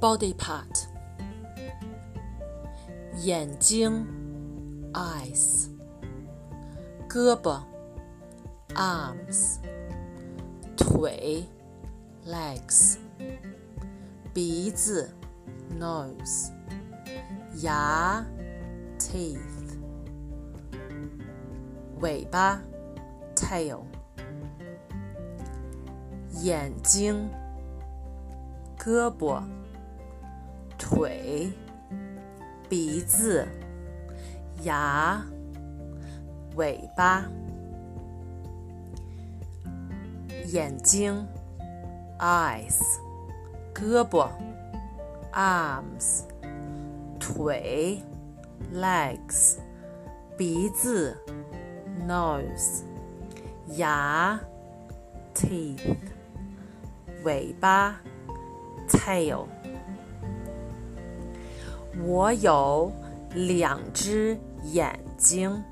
[0.00, 0.86] body part
[3.24, 4.06] 眼睛
[4.92, 5.68] eyes
[7.08, 7.62] 胳膊
[8.74, 9.58] arms
[10.76, 11.46] 腿
[12.26, 12.96] legs
[14.32, 15.08] 鼻子
[15.78, 16.50] nose
[17.62, 18.24] 牙
[18.98, 19.38] teeth
[22.00, 22.60] 尾巴
[23.34, 23.82] tail
[26.42, 27.30] 眼睛
[28.76, 29.40] 胳膊、
[30.78, 31.52] 腿、
[32.68, 33.46] 鼻子、
[34.62, 35.24] 牙、
[36.56, 37.24] 尾巴、
[40.46, 41.26] 眼睛
[42.18, 42.80] （eyes）、
[43.74, 44.28] 胳膊
[45.32, 46.24] （arms）、
[47.18, 48.02] 腿
[48.74, 49.58] （legs）、
[50.36, 51.16] 鼻子
[52.06, 52.82] （nose）、
[53.76, 54.40] 牙
[55.34, 55.96] （teeth）、
[57.24, 58.00] 尾巴。
[58.92, 59.48] tail。
[62.04, 62.90] 我有
[63.34, 65.62] 两只眼睛。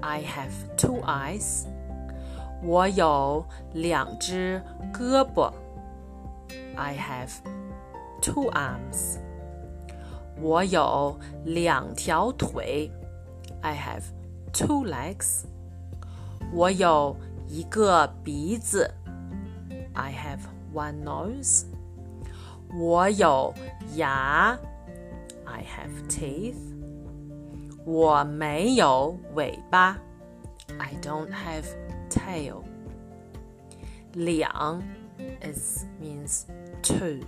[0.00, 1.66] I have two eyes。
[2.62, 4.60] 我有两只
[4.92, 5.52] 胳膊。
[6.76, 7.30] I have
[8.20, 9.18] two arms。
[10.40, 12.90] 我有两条腿。
[13.60, 14.02] I have
[14.52, 15.44] two legs。
[16.52, 18.90] 我有一个鼻子。
[19.94, 20.40] I have
[20.72, 21.64] one nose。
[22.74, 23.52] 我有
[23.96, 24.58] 牙
[25.44, 26.56] ，I have teeth。
[27.84, 29.98] 我没有尾巴，
[30.78, 31.64] I don't have
[32.10, 32.62] tail。
[34.12, 34.82] 两
[35.40, 36.44] is means
[36.82, 37.24] two。